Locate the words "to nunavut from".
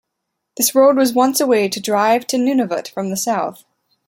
2.25-3.11